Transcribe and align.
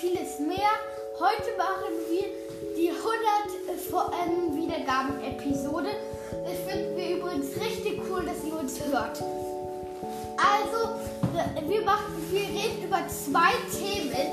vieles 0.00 0.38
mehr. 0.38 0.70
Heute 1.18 1.56
machen 1.58 1.92
wir 2.08 2.24
die 2.76 2.90
100 2.90 3.10
VM 3.90 4.56
Wiedergaben-Episode. 4.56 5.90
Das 6.30 6.72
finden 6.72 6.96
wir 6.96 7.16
übrigens 7.16 7.56
richtig 7.56 8.00
cool, 8.08 8.24
dass 8.24 8.44
ihr 8.44 8.56
uns 8.56 8.78
hört. 8.84 9.20
Also, 10.36 11.00
wir, 11.66 11.82
machen, 11.82 12.14
wir 12.30 12.42
reden 12.42 12.84
über 12.84 13.00
zwei 13.08 13.50
Themen, 13.76 14.30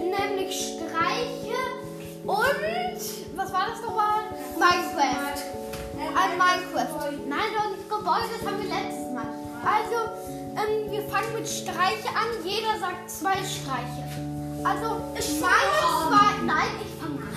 nämlich 0.00 0.74
Streiche 0.76 1.60
und, 2.24 3.36
was 3.36 3.52
war 3.52 3.66
das 3.70 3.82
nochmal? 3.82 4.22
Minecraft. 4.56 5.42
Ein 5.98 6.38
Minecraft. 6.38 7.12
Nein, 7.28 7.50
doch 7.54 7.98
Gebäude, 7.98 8.24
das 8.38 8.48
haben 8.48 8.62
wir 8.62 8.68
letztes 8.68 9.12
Mal. 9.12 9.26
Also, 9.62 10.10
ähm, 10.56 10.90
wir 10.90 11.02
fangen 11.02 11.34
mit 11.34 11.46
Streiche 11.46 12.08
an. 12.08 12.44
Jeder 12.44 12.78
sagt 12.80 13.10
zwei 13.10 13.36
Streiche. 13.44 14.29
Also, 14.64 15.00
ich 15.18 15.40
meine 15.40 15.78
zwei. 16.08 16.44
Nein, 16.44 16.72
ich 16.84 16.92
fange 17.00 17.20
an. 17.20 17.28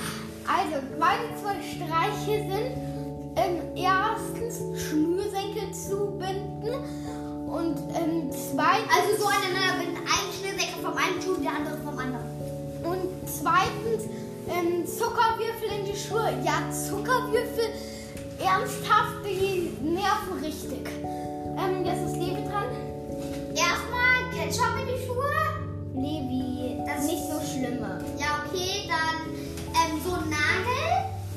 Also, 0.47 0.85
meine 0.99 1.35
zwei 1.39 1.55
Streiche 1.61 2.43
sind 2.49 2.93
ähm, 3.35 3.61
erstens 3.75 4.59
Schnürsenkel 4.81 5.71
zu 5.71 6.17
binden 6.17 6.75
und 7.47 7.77
ähm, 7.95 8.29
zweitens. 8.31 8.89
Also 8.91 9.23
so 9.23 9.27
aneinander 9.27 9.79
binden. 9.79 9.97
Ein 9.97 10.27
Schnürsenkel 10.33 10.83
vom 10.83 10.97
einen 10.97 11.21
Schuh, 11.21 11.41
der 11.41 11.55
andere 11.55 11.77
vom 11.77 11.97
anderen. 11.97 12.25
Und 12.83 13.09
zweitens 13.25 14.09
ähm, 14.49 14.85
Zuckerwürfel 14.85 15.79
in 15.79 15.85
die 15.85 15.97
Schuhe. 15.97 16.33
Ja, 16.43 16.69
Zuckerwürfel. 16.71 17.71
Ernsthaft, 18.39 19.23
die 19.25 19.71
nerven 19.81 20.43
richtig. 20.43 20.89
Ähm, 21.57 21.85
jetzt 21.85 22.01
ist 22.07 22.17
Levi 22.17 22.43
dran. 22.49 22.67
Erstmal 23.55 24.29
Ketchup 24.33 24.75
in 24.81 24.87
die 24.87 25.05
Schuhe. 25.05 25.42
Schlimme. 27.83 28.05
Ja, 28.17 28.43
okay, 28.45 28.87
dann 28.87 29.33
ähm, 29.75 30.01
so 30.03 30.13
ein 30.15 30.29
Nagel. 30.29 30.83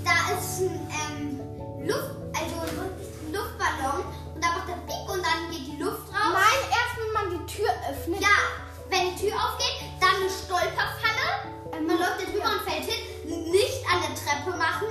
Da 0.05 0.39
ist 0.39 0.61
ein 0.63 0.87
ähm, 1.11 1.41
Luft, 1.87 2.15
also 2.33 2.57
ein 2.63 3.33
Luftballon 3.33 4.05
und 4.35 4.45
da 4.45 4.49
macht 4.49 4.69
er 4.69 4.79
Piep 4.87 5.11
und 5.11 5.23
dann 5.25 5.51
geht 5.51 5.67
die 5.67 5.83
Luft 5.83 6.07
raus. 6.15 6.35
Nein, 6.35 6.61
erst 6.71 6.95
wenn 6.95 7.13
man 7.13 7.27
die 7.35 7.53
Tür 7.53 7.71
öffnet. 7.91 8.21
Ja, 8.21 8.37
wenn 8.89 9.15
die 9.15 9.27
Tür 9.27 9.35
aufgeht, 9.35 9.91
dann 10.01 10.15
eine 10.23 10.31
Stolperfalle. 10.31 11.27
Ähm, 11.75 11.87
Man 11.87 11.99
läuft 11.99 12.23
da 12.23 12.25
drüber 12.31 12.51
und 12.55 12.63
fällt 12.71 12.87
hin. 12.87 13.03
Nicht 13.51 13.83
an 13.91 13.99
der 14.07 14.15
Treppe 14.15 14.57
machen, 14.57 14.91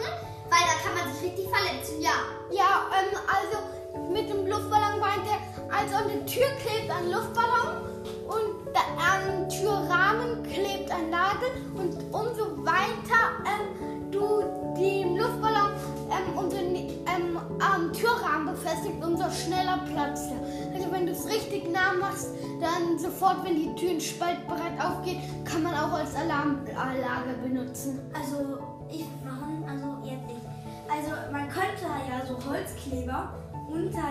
weil 0.51 0.63
da 0.67 0.75
kann 0.83 0.93
man 0.99 1.13
sich 1.13 1.31
richtig 1.31 1.47
verletzen. 1.47 2.01
Ja. 2.01 2.15
Ja, 2.51 2.91
ähm, 2.91 3.15
also 3.23 4.11
mit 4.11 4.29
dem 4.29 4.47
Luftballon 4.47 4.99
meint 4.99 5.23
er, 5.27 5.39
also 5.73 5.95
an 5.95 6.07
der 6.11 6.25
Tür 6.25 6.47
klebt 6.59 6.91
ein 6.91 7.09
Luftballon 7.09 7.94
und 8.27 8.75
am 8.75 9.49
Türrahmen 9.49 10.43
klebt 10.43 10.91
ein 10.91 11.09
Nagel 11.09 11.49
und 11.75 11.93
umso 12.13 12.65
weiter 12.65 13.21
ähm, 13.45 14.11
du 14.11 14.43
den 14.77 15.17
Luftballon 15.17 15.71
ähm, 16.09 16.37
unter, 16.37 16.57
ähm, 16.57 17.39
am 17.59 17.93
Türrahmen 17.93 18.53
befestigt, 18.53 19.03
umso 19.03 19.29
schneller 19.29 19.79
platzt 19.91 20.31
er. 20.31 20.75
Also 20.75 20.91
wenn 20.91 21.05
du 21.05 21.11
es 21.11 21.27
richtig 21.27 21.71
nah 21.71 21.93
machst, 21.93 22.29
dann 22.59 22.97
sofort, 22.97 23.43
wenn 23.43 23.55
die 23.55 23.75
Tür 23.75 23.99
spaltbereit 23.99 24.79
aufgeht, 24.79 25.19
kann 25.45 25.63
man 25.63 25.73
auch 25.73 25.93
als 25.93 26.15
Alarmanlage 26.15 27.33
benutzen. 27.43 27.99
Also 28.13 28.57
ich 28.89 29.05
machen, 29.23 29.63
also 29.67 29.97
jetzt 30.03 30.25
nicht. 30.27 30.45
Also 30.89 31.11
man 31.31 31.49
könnte 31.49 31.85
ja 32.09 32.25
so 32.25 32.35
Holzkleber 32.49 33.33
unter 33.69 34.03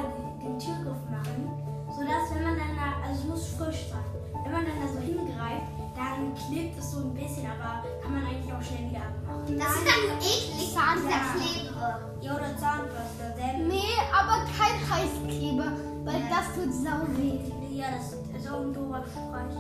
den 0.42 0.58
Türgriff 0.58 0.98
machen, 1.10 1.63
sodass 1.97 2.34
wenn 2.34 2.43
man 2.43 2.56
dann 2.59 2.75
da, 2.77 3.06
also 3.06 3.22
es 3.22 3.25
muss 3.28 3.49
frisch 3.56 3.88
sein, 3.91 4.05
wenn 4.43 4.53
man 4.53 4.65
dann 4.66 4.78
da 4.82 4.87
so 4.93 5.00
hingreift, 5.00 5.71
dann 5.94 6.34
klebt 6.34 6.78
es 6.78 6.91
so 6.91 6.99
ein 6.99 7.15
bisschen, 7.15 7.47
aber 7.47 7.87
kann 8.03 8.12
man 8.12 8.27
eigentlich 8.27 8.53
auch 8.53 8.62
schnell 8.62 8.91
wieder 8.91 9.06
abmachen. 9.06 9.59
Das 9.59 9.72
ist 9.78 9.87
dann 9.87 10.19
eklig. 10.19 10.75
Zahnverklebe. 10.75 11.87
Ja, 12.21 12.34
oder 12.34 12.56
Zahnbürste, 12.59 13.31
selben. 13.37 13.69
Nee, 13.69 13.94
aber 14.10 14.43
kein 14.59 14.77
Heißkleber, 14.91 15.71
weil 16.04 16.22
das 16.28 16.50
tut 16.54 16.72
sau 16.75 17.06
weh. 17.16 17.38
Ja, 17.71 17.87
das 17.94 18.15
ist 18.15 18.50
auch 18.50 18.60
ein 18.60 18.75
doofer 18.75 19.04
Streich. 19.06 19.54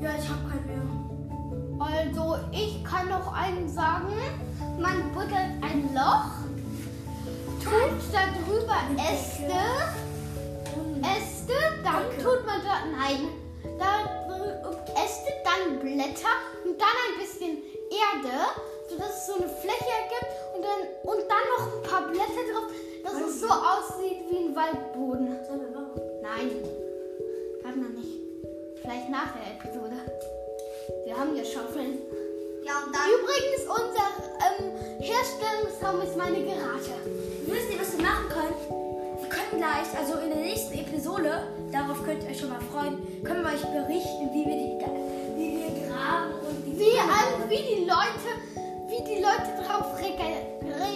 Ja, 0.00 0.10
ich 0.18 0.28
hab 0.28 0.40
keinen 0.50 0.66
mehr. 0.66 0.84
Also, 1.80 2.36
ich 2.52 2.84
kann 2.84 3.08
noch 3.08 3.32
einen 3.32 3.68
sagen. 3.68 4.12
Man 4.78 5.12
buddelt 5.12 5.62
ein 5.62 5.94
Loch, 5.94 6.30
tut 7.62 8.12
da 8.12 8.26
drüber 8.42 8.78
Äste, 8.96 9.44
Äste, 9.44 9.54
man 13.22 13.78
da, 13.78 14.14
Äste, 14.94 15.32
dann 15.42 15.80
Blätter 15.80 16.34
und 16.64 16.80
dann 16.80 16.96
ein 17.08 17.18
bisschen 17.18 17.62
Erde, 17.90 18.34
sodass 18.88 19.18
es 19.18 19.26
so 19.26 19.34
eine 19.34 19.48
Fläche 19.48 19.90
ergibt 20.02 20.32
und 20.54 20.62
dann, 20.62 20.80
und 21.02 21.20
dann 21.28 21.44
noch 21.56 21.76
ein 21.76 21.82
paar 21.82 22.08
Blätter 22.08 22.44
drauf, 22.52 22.70
dass 23.02 23.14
es 23.28 23.40
so 23.40 23.48
aussieht 23.48 24.24
wie 24.30 24.48
ein 24.48 24.56
Waldboden. 24.56 25.36
Nein, 26.22 26.50
gerade 27.60 27.78
noch 27.78 27.90
nicht. 27.90 28.20
Vielleicht 28.80 29.10
nach 29.10 29.32
der 29.34 29.54
Episode. 29.58 29.96
Wir 31.04 31.16
haben 31.16 31.36
ja 31.36 31.44
Schaufeln. 31.44 31.98
Ja, 32.64 32.82
und 32.84 32.94
dann. 32.94 33.10
Übrigens, 33.10 33.62
unser 33.68 34.08
ähm, 34.40 35.00
Herstellungsraum 35.00 36.02
ist 36.02 36.16
meine 36.16 36.44
Garage. 36.44 36.94
Wisst 37.46 37.70
ihr, 37.70 37.80
was 37.80 37.96
wir 37.96 38.04
machen 38.04 38.28
können? 38.28 38.83
Gleich, 39.56 39.88
also 39.98 40.18
in 40.18 40.30
der 40.30 40.38
nächsten 40.40 40.74
Episode, 40.74 41.46
darauf 41.72 42.02
könnt 42.04 42.22
ihr 42.24 42.30
euch 42.30 42.40
schon 42.40 42.50
mal 42.50 42.60
freuen, 42.72 42.98
können 43.22 43.42
wir 43.42 43.50
euch 43.54 43.62
berichten, 43.62 44.28
wie 44.34 44.44
wir, 44.44 44.56
die, 44.56 44.74
wie 45.38 45.50
wir 45.56 45.88
graben 45.88 46.34
und 46.42 46.66
wie, 46.66 46.78
Wie, 46.78 46.98
an, 46.98 47.48
wie 47.48 47.62
die 47.62 47.84
Leute, 47.86 48.28
wie 48.88 49.02
die 49.04 49.22
Leute 49.22 49.50
drauf 49.62 49.94
re 49.98 50.10
re 50.10 50.92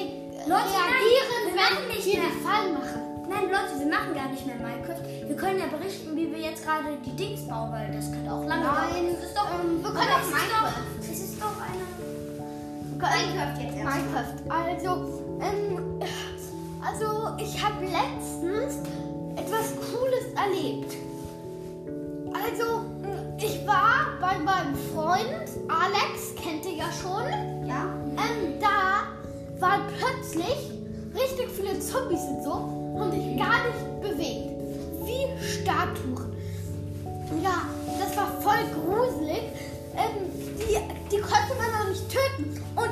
Leute, 0.47 0.75
reagieren, 0.75 1.55
nein, 1.55 1.75
wir 1.87 1.89
wenn 1.89 2.05
wir 2.05 2.15
mehr. 2.15 2.31
den 2.31 2.43
Fall 2.43 2.73
machen. 2.73 3.01
Nein, 3.29 3.45
Leute, 3.51 3.79
wir 3.79 3.87
machen 3.87 4.15
gar 4.15 4.29
nicht 4.29 4.47
mehr 4.47 4.57
Minecraft. 4.57 5.03
Wir 5.29 5.37
können 5.37 5.59
ja 5.61 5.67
berichten, 5.67 6.17
wie 6.17 6.31
wir 6.31 6.39
jetzt 6.39 6.65
gerade 6.65 6.97
die 7.05 7.15
Dings 7.17 7.47
bauen, 7.47 7.71
weil 7.73 7.93
das 7.93 8.11
könnte 8.11 8.33
auch 8.33 8.45
lange 8.45 8.65
dauern. 8.65 8.89
Nein, 8.93 9.15
Das 9.15 9.25
ist 9.29 9.37
doch, 9.37 9.49
ähm, 9.55 9.83
wir 9.83 9.91
können 9.91 10.13
auch 10.13 10.25
Minecraft. 10.25 10.73
Doch, 10.99 11.05
es 11.11 11.21
ist 11.21 11.41
doch 11.41 11.57
eine... 11.63 11.85
Minecraft 12.99 13.57
jetzt. 13.63 13.77
Minecraft. 13.77 14.35
Also, 14.49 14.91
ähm, 15.41 16.01
also 16.89 17.35
ich 17.39 17.63
habe 17.63 17.85
letztens 17.85 18.79
etwas 19.37 19.75
Cooles 19.91 20.33
erlebt. 20.37 20.95
Also, 22.33 22.85
ich 23.39 23.67
war 23.67 24.19
bei 24.21 24.39
meinem 24.39 24.75
Freund 24.95 25.49
Alex, 25.69 26.35
kennt 26.43 26.65
ihr 26.67 26.77
ja 26.77 26.91
schon. 26.93 27.67
Ja. 27.67 27.87
Ähm, 28.17 28.61
da 28.61 29.09
waren 29.61 29.83
plötzlich 29.99 30.71
richtig 31.15 31.51
viele 31.51 31.79
Zombies 31.79 32.21
und 32.21 32.43
so 32.43 32.53
und 32.53 33.13
sich 33.13 33.37
gar 33.39 33.65
nicht 33.65 34.01
bewegt. 34.01 34.49
Wie 35.05 35.45
Statuen. 35.45 36.37
Ja, 37.43 37.63
das 37.99 38.17
war 38.17 38.29
voll 38.41 38.65
gruselig. 38.75 39.43
Ähm, 39.95 40.31
die, 40.59 40.79
die 41.11 41.21
konnte 41.21 41.55
man 41.59 41.71
noch 41.73 41.89
nicht 41.91 42.09
töten. 42.09 42.63
Und 42.77 42.91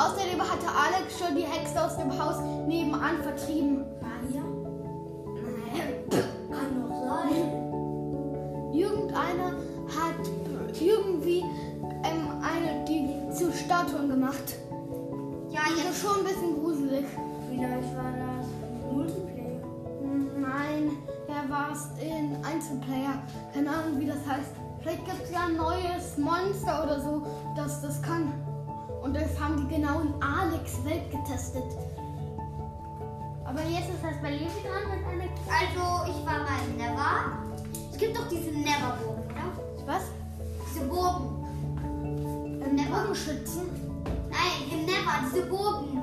Außerdem 0.00 0.40
hatte 0.40 0.66
Alex 0.66 1.18
schon 1.18 1.36
die 1.36 1.42
Hexe 1.42 1.84
aus 1.84 1.94
dem 1.98 2.10
Haus 2.18 2.36
nebenan 2.66 3.18
vertrieben. 3.22 3.84
Maria? 4.00 4.42
Nee. 5.34 6.22
Kann 6.50 6.80
doch 6.80 6.96
sein. 7.04 8.72
Irgendeiner 8.72 9.52
hat 9.88 10.80
irgendwie 10.80 11.40
ähm, 12.02 12.28
eine, 12.40 12.82
die 12.86 13.30
zu 13.34 13.52
Statuen 13.52 14.08
gemacht. 14.08 14.54
Ja, 15.50 15.60
Also 15.68 15.82
jetzt. 15.82 16.00
schon 16.00 16.18
ein 16.20 16.24
bisschen 16.24 16.62
gruselig. 16.62 17.04
Vielleicht 17.50 17.94
war 17.94 18.12
das 18.16 18.46
Multiplayer. 18.90 19.60
Nein, 20.38 20.92
er 21.28 21.50
war 21.50 21.72
es 21.72 21.88
in 22.02 22.36
Einzelplayer. 22.42 23.22
Keine 23.52 23.68
Ahnung, 23.68 23.98
wie 24.00 24.06
das 24.06 24.26
heißt. 24.26 24.52
Vielleicht 24.80 25.04
gibt 25.04 25.24
es 25.24 25.30
ja 25.30 25.40
ein 25.46 25.56
neues 25.56 26.16
Monster 26.16 26.84
oder 26.84 27.00
so, 27.02 27.26
das 27.54 27.82
das 27.82 28.00
kann. 28.00 28.32
Und 29.02 29.14
das 29.14 29.38
haben 29.40 29.56
die 29.56 29.74
genau 29.74 30.00
in 30.00 30.14
Alex 30.22 30.84
Welt 30.84 31.10
getestet. 31.10 31.64
Aber 33.44 33.60
jetzt 33.62 33.88
ist 33.88 34.02
das 34.04 34.20
bei 34.22 34.30
Levi 34.30 34.60
dran 34.62 34.90
mit 34.90 35.04
einer. 35.06 35.30
Also, 35.50 36.10
ich 36.10 36.26
war 36.26 36.38
mal 36.44 36.60
in 36.68 36.76
Never. 36.76 37.32
Es 37.90 37.98
gibt 37.98 38.16
doch 38.16 38.28
diese 38.28 38.50
Never-Burgen, 38.50 39.24
oder? 39.24 39.86
Was? 39.86 40.02
Diese 40.68 40.84
Burgen. 40.86 41.44
Ähm, 42.62 42.76
Bogenschützen? 42.90 43.62
Nein, 44.30 44.70
in 44.70 44.84
Never, 44.86 45.14
diese 45.26 45.46
Burgen. 45.46 45.98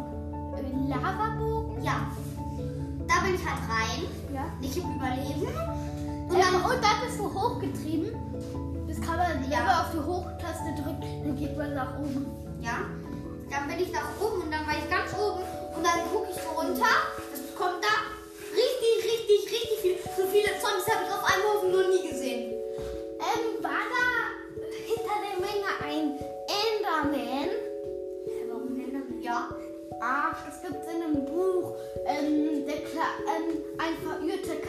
Äh, 0.58 0.90
Lavabogen? 0.90 1.82
Ja. 1.84 2.08
Da 3.08 3.24
bin 3.24 3.36
ich 3.36 3.46
halt 3.46 3.62
rein, 3.70 4.04
Ja. 4.34 4.46
nicht 4.60 4.76
im 4.78 4.96
Überleben. 4.96 5.48
Und 6.28 6.36
Und 6.36 6.40
dann, 6.40 6.56
und 6.56 6.84
dann 6.84 7.06
bist 7.06 7.18
du 7.20 7.34
hochgetrieben. 7.34 8.12
Das 8.88 9.00
kann 9.00 9.18
man, 9.18 9.28
wenn 9.42 9.50
Ja. 9.52 9.60
man 9.60 9.76
auf 9.86 9.92
die 9.94 10.00
Hochtaste 10.06 10.84
drückt, 10.84 11.04
dann 11.24 11.36
geht 11.38 11.58
man 11.58 11.74
nach 11.74 11.98
oben. 12.00 12.26
Ja, 12.68 12.84
dann 13.50 13.68
bin 13.68 13.80
ich 13.80 13.92
nach 13.94 14.10
oben 14.20 14.42
und 14.42 14.52
dann 14.52 14.68
war 14.68 14.76
ich 14.76 14.90
ganz 14.90 15.14
oben 15.14 15.42
und 15.76 15.84
dann 15.84 16.04
gucke 16.12 16.28
ich 16.32 16.36
so 16.36 16.50
runter. 16.50 16.96
Das 17.32 17.56
kommt 17.56 17.82
da 17.82 18.07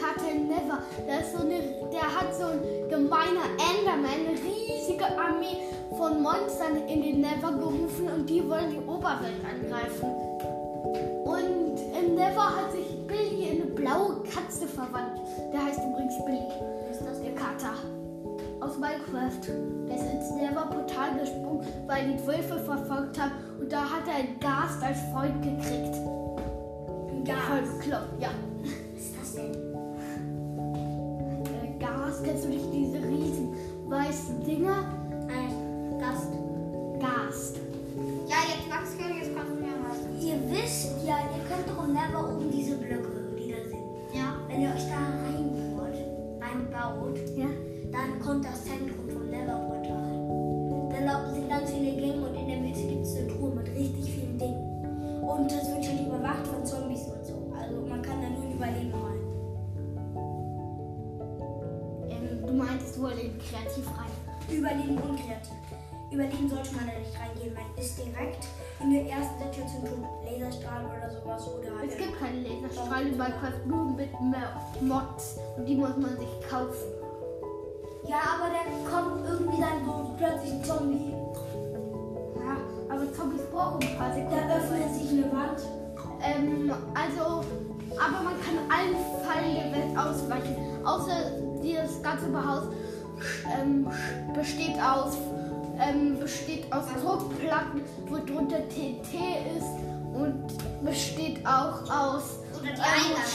Karte 0.09 0.35
Never. 0.35 0.79
Der, 1.05 1.21
ist 1.21 1.33
so 1.33 1.39
eine, 1.39 1.61
der 1.91 2.01
hat 2.01 2.33
so 2.35 2.45
ein 2.45 2.61
gemeiner 2.89 3.45
Enderman, 3.57 4.25
eine 4.25 4.37
riesige 4.39 5.05
Armee 5.05 5.57
von 5.97 6.21
Monstern 6.21 6.87
in 6.87 7.01
den 7.01 7.21
Never 7.21 7.51
gerufen 7.51 8.09
und 8.15 8.29
die 8.29 8.47
wollen 8.47 8.71
die 8.71 8.87
Oberwelt 8.87 9.41
angreifen. 9.45 10.09
Und 11.25 11.79
in 11.79 12.15
Never 12.15 12.55
hat 12.55 12.71
sich 12.71 13.07
Billy 13.07 13.49
in 13.49 13.61
eine 13.61 13.71
blaue 13.71 14.23
Katze 14.23 14.67
verwandelt. 14.67 15.27
Der 15.53 15.65
heißt 15.65 15.79
übrigens 15.79 16.15
Billy. 16.25 16.47
Ist 16.89 17.01
das 17.05 17.21
Der 17.21 17.35
Kater 17.35 17.75
aus 18.61 18.77
Minecraft. 18.77 19.47
Der 19.87 19.95
ist 19.95 20.11
ins 20.11 20.31
Never-Portal 20.31 21.19
gesprungen, 21.19 21.65
weil 21.87 22.13
die 22.13 22.27
Wölfe 22.27 22.59
verfolgt 22.59 23.19
haben. 23.19 23.31
Und 23.59 23.71
da 23.71 23.81
hat 23.81 24.07
er 24.07 24.15
einen 24.15 24.39
Gast 24.39 24.81
als 24.83 24.97
Freund 25.13 25.41
gekriegt. 25.43 25.95
ein 25.95 27.25
Voll 27.25 27.61
Gas? 27.61 27.77
bekloppt, 27.77 28.21
ja. 28.21 28.29
Nicht 32.29 32.69
diese 32.71 32.97
riesen 33.01 33.49
weißen 33.87 34.43
Dinger? 34.45 34.85
Ein 35.33 35.97
Gast. 35.99 36.29
Gast. 37.01 37.55
Ja, 38.29 38.37
jetzt 38.45 38.69
Max, 38.69 38.93
jetzt 38.93 39.35
kannst 39.35 39.51
du 39.51 39.57
mir 39.57 39.73
was. 39.81 39.97
Ihr 40.23 40.37
wisst 40.51 40.93
ja, 41.07 41.17
ihr 41.25 41.41
könnt 41.49 41.65
doch 41.67 41.83
im 41.83 41.93
Never 41.93 42.29
oben 42.29 42.51
diese 42.51 42.75
Blöcke, 42.77 43.33
die 43.35 43.49
da 43.51 43.57
sind. 43.65 43.81
Ja. 44.13 44.37
Wenn 44.47 44.61
ihr 44.61 44.69
euch 44.69 44.85
da 44.85 45.01
reinbaut, 45.25 45.97
reinbaut, 46.39 47.17
Ja. 47.35 47.49
dann 47.91 48.19
kommt 48.21 48.45
das 48.45 48.63
Zentrum 48.63 49.09
vom 49.09 49.25
Never-Portal. 49.31 50.93
Dann 50.93 51.05
laufen 51.09 51.33
sind 51.33 51.49
ganz 51.49 51.71
viele 51.71 51.97
Gänge 51.97 52.29
und 52.29 52.35
in 52.37 52.47
der 52.47 52.59
Mitte 52.61 52.81
gibt 52.85 53.05
es 53.07 53.17
eine 53.17 53.27
Truhe 53.27 53.49
mit 53.57 53.67
richtig 53.73 54.05
vielen 54.05 54.37
Dingen. 54.37 55.25
Und 55.25 55.49
das 55.49 55.65
wird 55.73 55.83
schon 55.83 56.05
überwacht 56.05 56.45
von 56.45 56.63
Zombies 56.63 57.09
und 57.09 57.25
so. 57.25 57.51
Also 57.57 57.81
man 57.89 58.03
kann 58.03 58.21
da 58.21 58.29
nur 58.29 58.53
überleben 58.53 58.88
meintest 62.79 62.97
in 62.97 63.37
kreativ 63.39 63.87
rein. 63.97 64.11
Überleben 64.57 64.97
und 64.97 65.15
kreativ. 65.17 65.53
Überleben 66.11 66.49
sollte 66.49 66.73
man 66.75 66.87
da 66.87 66.97
nicht 66.99 67.13
reingehen. 67.19 67.53
Man 67.53 67.83
ist 67.83 67.97
direkt 67.97 68.47
in 68.79 68.91
der 68.91 69.05
ersten 69.05 69.37
Situation 69.43 69.83
tot. 69.85 70.07
Laserstrahl 70.25 70.85
oder 70.85 71.09
sowas. 71.11 71.47
Oder 71.47 71.77
halt 71.77 71.91
Es 71.91 71.97
gibt 71.97 72.19
keine 72.19 72.39
Laserstrahlen 72.41 73.07
in 73.11 73.17
Minecraft, 73.17 73.59
nur 73.67 73.85
mit 73.93 74.11
Mo- 74.19 74.61
Mods. 74.81 75.37
Und 75.57 75.65
die 75.65 75.75
muss 75.75 75.95
man 75.97 76.17
sich 76.17 76.49
kaufen. 76.49 76.89
Ja, 78.07 78.21
aber 78.39 78.49
dann 78.49 78.71
kommt 78.89 79.29
irgendwie 79.29 79.61
dann 79.61 79.85
so 79.85 80.11
plötzlich 80.17 80.51
ein 80.53 80.63
Zombie. 80.63 81.13
Ja, 82.41 82.57
aber 82.89 83.13
Zombies 83.13 83.41
brauchen 83.51 83.81
Sekunden. 83.81 84.31
Da 84.31 84.55
öffnet 84.55 84.93
sich 84.95 85.09
eine 85.11 85.31
Wand. 85.31 85.61
Ähm, 86.21 86.73
also, 86.95 87.45
aber 87.93 88.23
man 88.23 88.33
kann 88.41 88.57
allen 88.67 88.95
Fallen 89.23 89.53
der 89.53 89.71
Welt 89.71 89.97
ausweichen. 89.97 90.55
Außer 90.83 91.48
dieses 91.61 92.01
ganze 92.01 92.25
Haus 92.33 92.63
ähm, 93.59 93.87
besteht 94.33 94.79
aus 94.81 95.17
ähm, 95.79 96.19
besteht 96.19 96.71
aus 96.73 96.85
Druckplatten, 97.01 97.81
wo 98.07 98.17
drunter 98.17 98.67
TNT 98.67 99.13
ist 99.57 99.79
und 100.13 100.83
besteht 100.83 101.45
auch 101.45 101.89
aus 101.89 102.39
ähm. 102.63 102.75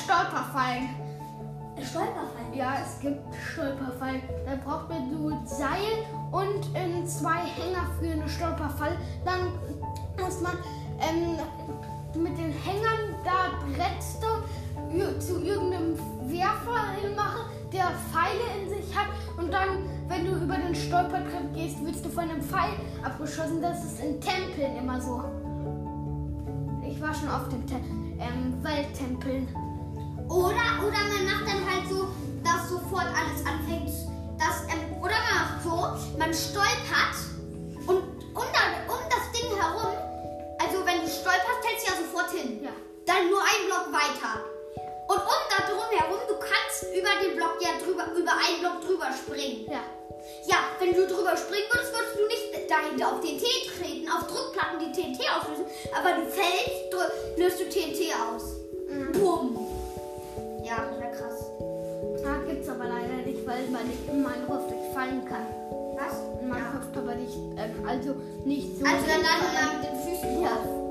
Stolperfallen. 0.04 0.90
Ein 1.76 1.84
Stolperfall. 1.84 2.54
Ja, 2.54 2.74
es 2.84 3.00
gibt 3.00 3.20
Stolperfallen. 3.52 4.22
Da 4.46 4.56
braucht 4.64 4.88
man 4.88 5.10
nur 5.10 5.40
Seil 5.44 6.04
und 6.30 6.66
ähm, 6.74 7.06
zwei 7.06 7.38
Hänger 7.38 7.88
für 7.98 8.12
eine 8.12 8.28
Stolperfalle. 8.28 8.96
Dann 9.24 9.52
muss 10.22 10.40
man 10.40 10.52
ähm, 11.00 12.22
mit 12.22 12.36
den 12.38 12.52
Hängern 12.52 13.16
da 13.24 13.58
Brettste 13.74 14.26
zu 15.18 15.40
irgendeinem 15.42 15.98
Werfer 16.28 16.92
hinmachen, 17.00 17.42
der 17.72 17.90
Pfeile 18.10 18.62
in 18.62 18.68
sich 18.68 18.96
hat. 18.96 19.08
Und 19.36 19.52
dann, 19.52 19.88
wenn 20.08 20.24
du 20.24 20.32
über 20.32 20.56
den 20.56 20.74
Stolpertritt 20.74 21.54
gehst, 21.54 21.84
wirst 21.84 22.04
du 22.04 22.08
von 22.08 22.24
einem 22.24 22.42
Pfeil 22.42 22.74
abgeschossen. 23.02 23.60
Das 23.60 23.84
ist 23.84 24.00
in 24.00 24.20
Tempeln 24.20 24.76
immer 24.76 25.00
so. 25.00 25.24
Ich 26.88 27.00
war 27.00 27.14
schon 27.14 27.28
auf 27.28 27.48
den 27.48 27.66
Te 27.66 27.74
ähm, 27.74 28.62
Welttempeln. 28.62 29.48
Oder, 30.28 30.80
oder 30.80 31.00
man 31.10 31.24
macht 31.26 31.46
dann 31.46 31.62
halt 31.68 31.88
so, 31.88 32.08
dass 32.44 32.68
sofort 32.68 33.06
alles 33.06 33.44
anfängt. 33.44 33.90
Dass, 34.38 34.62
ähm, 34.72 34.96
oder 35.00 35.14
man 35.26 35.34
macht 35.42 35.62
so, 35.62 36.18
man 36.18 36.32
stolpert 36.32 37.16
und 37.86 37.98
um, 38.34 38.46
da, 38.52 38.92
um 38.92 39.00
das 39.10 39.30
Ding 39.32 39.50
herum, 39.56 39.94
also 40.58 40.86
wenn 40.86 41.02
du 41.02 41.08
stolperst, 41.08 41.60
fällst 41.62 41.86
du 41.86 41.92
ja 41.92 41.98
sofort 41.98 42.30
hin. 42.30 42.62
Ja. 42.62 42.70
Dann 43.06 43.30
nur 43.30 43.40
einen 43.40 43.66
Block 43.68 43.92
weiter. 43.92 44.53
Um 45.24 45.42
da 45.50 45.58
drum 45.66 45.90
herum, 45.90 46.20
du 46.28 46.36
kannst 46.36 46.92
über 46.92 47.12
den 47.22 47.36
Block 47.36 47.56
ja 47.60 47.72
drüber, 47.82 48.06
über 48.12 48.32
einen 48.32 48.60
Block 48.60 48.80
drüber 48.84 49.08
springen. 49.12 49.66
Ja. 49.70 49.82
Ja, 50.46 50.56
wenn 50.78 50.92
du 50.92 51.06
drüber 51.06 51.36
springen 51.36 51.68
würdest, 51.72 51.92
würdest 51.92 52.16
du 52.16 52.26
nicht 52.26 52.70
dahinter 52.70 53.12
auf 53.12 53.20
TNT 53.20 53.44
treten, 53.76 54.08
auf 54.10 54.26
Druckplatten 54.26 54.78
die 54.80 54.92
TNT 54.92 55.20
auslösen, 55.32 55.64
aber 55.96 56.20
du 56.20 56.26
fällst, 56.28 56.84
löst 57.36 57.60
du 57.60 57.64
TNT 57.64 58.12
aus. 58.14 58.42
Bumm. 59.12 59.56
Ja, 60.64 60.84
das 60.88 61.00
wäre 61.00 61.12
krass. 61.12 61.44
Ah, 62.26 62.40
gibt's 62.46 62.68
aber 62.68 62.84
leider 62.84 63.16
nicht, 63.26 63.46
weil 63.46 63.66
man 63.68 63.86
nicht 63.86 64.08
in 64.08 64.22
Minecraft 64.22 64.68
nicht 64.70 64.94
fallen 64.94 65.24
kann. 65.26 65.46
Was? 65.96 66.20
In 66.40 66.48
Minecraft 66.48 66.92
kann 66.94 67.06
man 67.06 67.20
nicht, 67.20 67.36
ähm, 67.56 67.86
also 67.86 68.14
nicht 68.44 68.78
so. 68.78 68.84
Also 68.84 69.04
dann 69.06 69.22
landen 69.22 69.48
wir 69.52 69.78
mit 69.78 69.90
den 69.90 69.96
Füßen 70.00 70.42
Ja. 70.42 70.83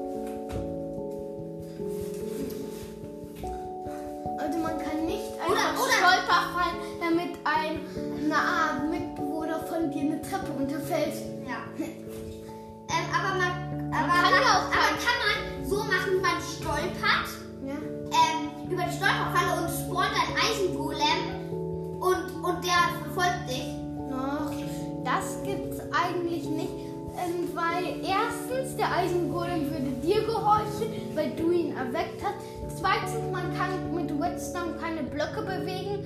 Mit 34.43 34.55
Redstone 34.55 34.77
keine 34.79 35.03
Blöcke 35.03 35.41
bewegen. 35.41 36.05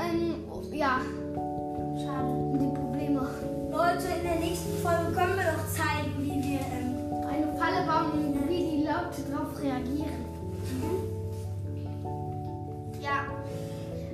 Ähm, 0.00 0.44
ja, 0.72 1.00
Schade. 1.96 2.58
die 2.58 2.74
Probleme. 2.74 3.28
Leute, 3.70 4.06
in 4.16 4.22
der 4.24 4.36
nächsten 4.36 4.82
Folge 4.82 5.12
können 5.12 5.36
wir 5.36 5.52
doch 5.52 5.68
zeigen, 5.68 6.14
wie 6.18 6.42
wir. 6.42 6.60
Ähm, 6.60 6.94
Eine 7.28 7.58
Falle 7.58 7.84
bauen 7.86 8.12
und 8.12 8.48
wie 8.48 8.58
die 8.58 8.84
Leute 8.84 9.22
darauf 9.30 9.60
reagieren. 9.60 10.24
Ja. 13.00 13.26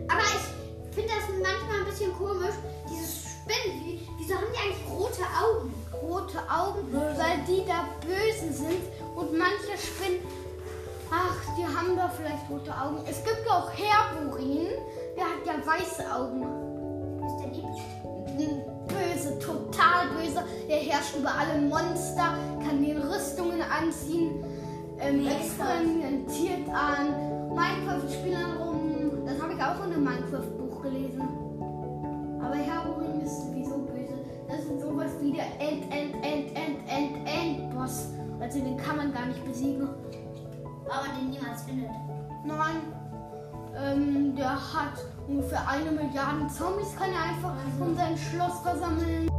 Aber 0.09 0.23
ich 0.23 0.95
finde 0.95 1.11
das 1.11 1.29
manchmal 1.29 1.81
ein 1.81 1.87
bisschen 1.87 2.13
komisch, 2.15 2.55
dieses 2.89 3.25
Spinnen. 3.31 3.85
Wie, 3.85 4.01
wieso 4.19 4.35
haben 4.35 4.47
die 4.53 4.59
eigentlich 4.59 4.91
rote 4.91 5.23
Augen? 5.23 5.75
Rote 6.03 6.39
Augen, 6.51 6.93
weil 6.93 7.39
die 7.47 7.65
da 7.67 7.87
böse 8.01 8.53
sind 8.53 8.83
und 9.15 9.37
manche 9.37 9.77
Spinnen. 9.77 10.21
Ach, 11.11 11.37
die 11.59 11.67
haben 11.67 11.97
da 11.97 12.09
vielleicht 12.09 12.49
rote 12.49 12.71
Augen. 12.71 13.03
Es 13.09 13.25
gibt 13.25 13.43
ja 13.45 13.53
auch 13.59 13.71
Herburin, 13.73 14.69
der 15.17 15.25
hat 15.25 15.45
ja 15.45 15.55
weiße 15.67 16.05
Augen. 16.15 16.43
Ist 17.27 17.39
der 17.41 17.51
lieb? 17.53 17.67
Böse, 18.87 19.39
total 19.39 20.09
böse. 20.17 20.43
Der 20.69 20.79
herrscht 20.79 21.17
über 21.17 21.33
alle 21.35 21.61
Monster, 21.61 22.35
kann 22.65 22.83
den 22.83 22.99
Rüstungen 22.99 23.61
anziehen, 23.61 24.43
ähm, 24.99 25.27
experimentiert 25.27 26.69
an 26.69 27.55
Minecraft-Spielern 27.55 28.57
rum. 28.59 29.27
Das 29.27 29.41
habe 29.43 29.53
ich 29.55 29.63
auch 29.63 29.85
in 29.85 29.93
einem 29.93 30.05
Minecraft-Buch 30.05 30.83
gelesen. 30.83 31.29
Aber 32.41 32.55
Herburin 32.55 33.21
ist 33.21 33.47
sowieso 33.47 33.79
böse. 33.79 34.15
Das 34.49 34.61
ist 34.61 34.81
sowas 34.81 35.11
wie 35.21 35.33
der 35.33 35.47
End, 35.61 35.85
End, 35.93 36.15
End, 36.25 36.55
End, 36.55 36.79
End, 36.89 37.29
End-Boss. 37.29 38.09
Also 38.41 38.61
den 38.61 38.77
kann 38.77 38.97
man 38.97 39.13
gar 39.13 39.27
nicht 39.27 39.45
besiegen. 39.45 39.89
Aber 40.91 41.09
den 41.17 41.31
niemals 41.31 41.63
findet. 41.63 41.91
Nein. 42.45 42.83
Ähm, 43.77 44.35
der 44.35 44.51
hat 44.51 44.95
ungefähr 45.29 45.67
eine 45.69 45.93
Milliarde 45.93 46.49
Zombies, 46.49 46.97
kann 46.97 47.11
er 47.13 47.23
einfach 47.23 47.55
um 47.79 47.95
sein 47.95 48.17
Schloss 48.17 48.61
versammeln. 48.61 49.30